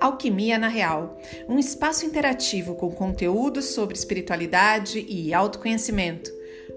Alquimia 0.00 0.58
na 0.58 0.68
Real, 0.68 1.18
um 1.46 1.58
espaço 1.58 2.06
interativo 2.06 2.74
com 2.74 2.90
conteúdos 2.90 3.66
sobre 3.66 3.94
espiritualidade 3.94 5.04
e 5.06 5.34
autoconhecimento. 5.34 6.30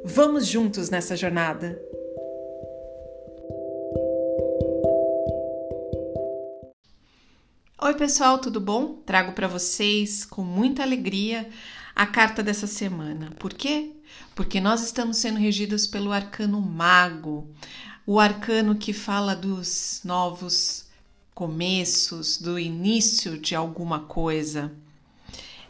Vamos 0.04 0.46
juntos 0.46 0.90
nessa 0.90 1.16
jornada! 1.16 1.82
Oi, 7.82 7.94
pessoal, 7.94 8.40
tudo 8.40 8.60
bom? 8.60 8.96
Trago 9.06 9.32
para 9.32 9.48
vocês 9.48 10.26
com 10.26 10.44
muita 10.44 10.84
alegria 10.84 11.50
a 11.96 12.06
carta 12.06 12.44
dessa 12.44 12.68
semana. 12.68 13.32
Por 13.40 13.54
quê? 13.54 13.92
Porque 14.36 14.60
nós 14.60 14.84
estamos 14.84 15.18
sendo 15.18 15.40
regidos 15.40 15.88
pelo 15.88 16.12
arcano 16.12 16.60
Mago, 16.60 17.50
o 18.06 18.20
arcano 18.20 18.76
que 18.76 18.92
fala 18.92 19.34
dos 19.34 20.02
novos 20.04 20.92
começos, 21.34 22.38
do 22.38 22.60
início 22.60 23.38
de 23.38 23.56
alguma 23.56 24.02
coisa. 24.02 24.72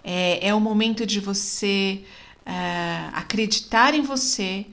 É, 0.04 0.48
é 0.48 0.54
o 0.54 0.60
momento 0.60 1.06
de 1.06 1.20
você 1.20 2.04
é, 2.46 3.10
acreditar 3.14 3.94
em 3.94 4.02
você 4.02 4.66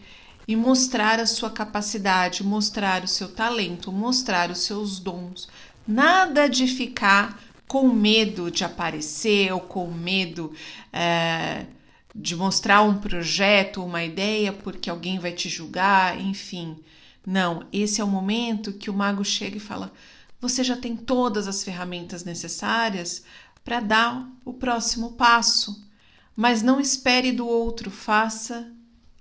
e 0.46 0.56
mostrar 0.56 1.20
a 1.20 1.26
sua 1.26 1.50
capacidade, 1.50 2.42
mostrar 2.42 3.04
o 3.04 3.08
seu 3.08 3.28
talento, 3.28 3.92
mostrar 3.92 4.50
os 4.50 4.58
seus 4.58 4.98
dons. 4.98 5.48
Nada 5.86 6.48
de 6.48 6.66
ficar 6.66 7.40
com 7.68 7.88
medo 7.88 8.50
de 8.50 8.64
aparecer 8.64 9.52
ou 9.52 9.60
com 9.60 9.88
medo 9.92 10.52
é, 10.92 11.66
de 12.12 12.34
mostrar 12.34 12.82
um 12.82 12.98
projeto, 12.98 13.84
uma 13.84 14.02
ideia, 14.02 14.52
porque 14.52 14.90
alguém 14.90 15.20
vai 15.20 15.30
te 15.30 15.48
julgar, 15.48 16.20
enfim. 16.20 16.76
Não, 17.24 17.64
esse 17.72 18.00
é 18.00 18.04
o 18.04 18.08
momento 18.08 18.72
que 18.72 18.90
o 18.90 18.94
mago 18.94 19.24
chega 19.24 19.56
e 19.56 19.60
fala: 19.60 19.92
você 20.40 20.64
já 20.64 20.76
tem 20.76 20.96
todas 20.96 21.46
as 21.46 21.62
ferramentas 21.62 22.24
necessárias 22.24 23.22
para 23.62 23.80
dar 23.80 24.30
o 24.44 24.54
próximo 24.54 25.12
passo. 25.12 25.86
Mas 26.34 26.62
não 26.62 26.80
espere 26.80 27.30
do 27.30 27.46
outro, 27.46 27.90
faça 27.90 28.72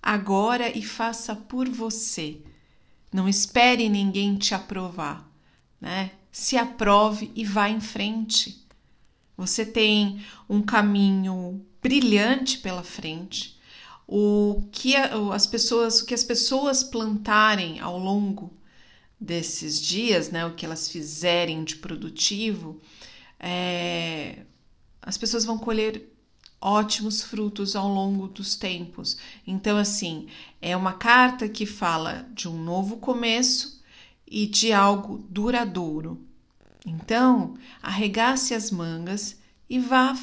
agora 0.02 0.76
e 0.76 0.82
faça 0.82 1.36
por 1.36 1.68
você. 1.68 2.42
Não 3.12 3.28
espere 3.28 3.90
ninguém 3.90 4.38
te 4.38 4.56
aprovar, 4.56 5.30
né? 5.82 6.12
Se 6.32 6.56
aprove 6.56 7.32
e 7.36 7.44
vá 7.44 7.68
em 7.68 7.82
frente. 7.82 8.66
Você 9.36 9.66
tem 9.66 10.24
um 10.48 10.62
caminho 10.62 11.66
brilhante 11.82 12.60
pela 12.60 12.84
frente. 12.84 13.60
O 14.08 14.64
que 14.72 14.96
as 14.96 15.46
pessoas, 15.46 16.02
o 16.02 16.06
que 16.06 16.14
as 16.14 16.24
pessoas 16.24 16.84
plantarem 16.84 17.80
ao 17.80 17.98
longo 17.98 18.54
desses 19.20 19.82
dias, 19.82 20.30
né, 20.30 20.46
o 20.46 20.54
que 20.54 20.66
elas 20.66 20.90
fizerem 20.90 21.64
de 21.64 21.76
produtivo, 21.76 22.80
é, 23.40 24.44
as 25.02 25.18
pessoas 25.18 25.44
vão 25.44 25.58
colher 25.58 26.10
ótimos 26.62 27.22
frutos 27.24 27.76
ao 27.76 27.88
longo 27.88 28.28
dos 28.28 28.56
tempos. 28.56 29.18
Então, 29.46 29.78
assim, 29.78 30.28
é 30.62 30.76
uma 30.76 30.94
carta 30.94 31.48
que 31.48 31.66
fala 31.66 32.28
de 32.34 32.48
um 32.48 32.62
novo 32.64 32.98
começo 32.98 33.82
e 34.28 34.46
de 34.46 34.72
algo 34.72 35.26
duradouro. 35.30 36.22
Então, 36.86 37.56
arregace 37.82 38.54
as 38.54 38.72
mangas 38.72 39.38
e 39.70 39.80
vá 39.80 40.16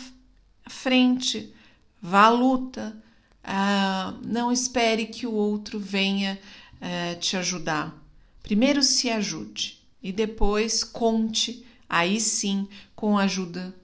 à 0.64 0.70
frente, 0.70 1.52
vá 2.00 2.24
à 2.24 2.30
luta. 2.30 2.96
Uh, 3.44 4.26
não 4.26 4.50
espere 4.50 5.06
que 5.06 5.26
o 5.26 5.32
outro 5.32 5.78
venha 5.78 6.38
uh, 6.76 7.18
te 7.18 7.36
ajudar. 7.36 8.05
Primeiro 8.46 8.80
se 8.80 9.10
ajude 9.10 9.80
e 10.00 10.12
depois 10.12 10.84
conte, 10.84 11.66
aí 11.88 12.20
sim, 12.20 12.68
com 12.94 13.18
a 13.18 13.24
ajuda 13.24 13.74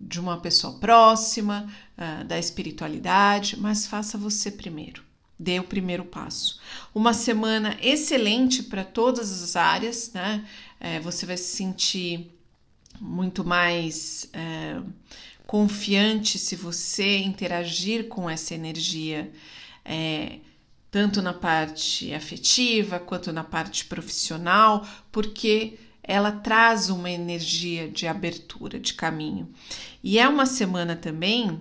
de 0.00 0.18
uma 0.18 0.40
pessoa 0.40 0.76
próxima, 0.80 1.72
uh, 1.96 2.24
da 2.24 2.36
espiritualidade, 2.36 3.56
mas 3.56 3.86
faça 3.86 4.18
você 4.18 4.50
primeiro. 4.50 5.04
Dê 5.38 5.60
o 5.60 5.62
primeiro 5.62 6.04
passo. 6.04 6.60
Uma 6.92 7.14
semana 7.14 7.78
excelente 7.80 8.64
para 8.64 8.82
todas 8.82 9.40
as 9.40 9.54
áreas, 9.54 10.10
né? 10.12 10.44
É, 10.80 10.98
você 10.98 11.24
vai 11.24 11.36
se 11.36 11.56
sentir 11.56 12.28
muito 13.00 13.44
mais 13.44 14.28
é, 14.32 14.80
confiante 15.46 16.40
se 16.40 16.56
você 16.56 17.18
interagir 17.18 18.08
com 18.08 18.28
essa 18.28 18.52
energia. 18.52 19.30
É, 19.84 20.40
tanto 20.90 21.20
na 21.20 21.32
parte 21.32 22.12
afetiva 22.14 22.98
quanto 22.98 23.32
na 23.32 23.44
parte 23.44 23.84
profissional, 23.84 24.86
porque 25.12 25.78
ela 26.02 26.32
traz 26.32 26.88
uma 26.88 27.10
energia 27.10 27.88
de 27.90 28.06
abertura 28.06 28.80
de 28.80 28.94
caminho. 28.94 29.50
E 30.02 30.18
é 30.18 30.26
uma 30.26 30.46
semana 30.46 30.96
também 30.96 31.60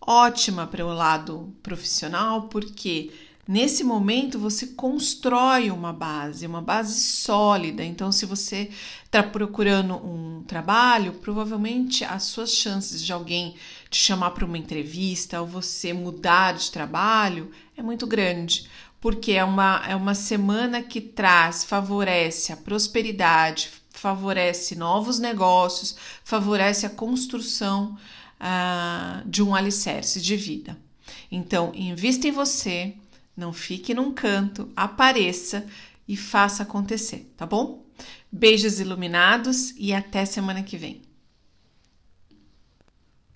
ótima 0.00 0.66
para 0.66 0.86
o 0.86 0.94
lado 0.94 1.52
profissional, 1.62 2.42
porque 2.42 3.10
Nesse 3.48 3.82
momento 3.82 4.38
você 4.38 4.66
constrói 4.66 5.70
uma 5.70 5.90
base, 5.90 6.46
uma 6.46 6.60
base 6.60 7.00
sólida. 7.00 7.82
Então, 7.82 8.12
se 8.12 8.26
você 8.26 8.68
está 9.02 9.22
procurando 9.22 9.94
um 9.94 10.44
trabalho, 10.46 11.14
provavelmente 11.14 12.04
as 12.04 12.24
suas 12.24 12.52
chances 12.52 13.02
de 13.02 13.10
alguém 13.10 13.54
te 13.88 13.96
chamar 13.96 14.32
para 14.32 14.44
uma 14.44 14.58
entrevista 14.58 15.40
ou 15.40 15.46
você 15.46 15.94
mudar 15.94 16.52
de 16.52 16.70
trabalho 16.70 17.50
é 17.74 17.82
muito 17.82 18.06
grande, 18.06 18.68
porque 19.00 19.32
é 19.32 19.44
uma, 19.44 19.82
é 19.88 19.96
uma 19.96 20.14
semana 20.14 20.82
que 20.82 21.00
traz, 21.00 21.64
favorece 21.64 22.52
a 22.52 22.56
prosperidade, 22.56 23.70
favorece 23.88 24.76
novos 24.76 25.18
negócios, 25.18 25.96
favorece 26.22 26.84
a 26.84 26.90
construção 26.90 27.96
uh, 28.38 29.26
de 29.26 29.42
um 29.42 29.54
alicerce 29.54 30.20
de 30.20 30.36
vida. 30.36 30.76
Então, 31.32 31.72
invista 31.74 32.28
em 32.28 32.30
você 32.30 32.94
não 33.38 33.52
fique 33.52 33.94
num 33.94 34.12
canto, 34.12 34.68
apareça 34.74 35.64
e 36.08 36.16
faça 36.16 36.64
acontecer, 36.64 37.32
tá 37.36 37.46
bom? 37.46 37.86
Beijos 38.32 38.80
iluminados 38.80 39.72
e 39.76 39.94
até 39.94 40.24
semana 40.24 40.64
que 40.64 40.76
vem. 40.76 41.07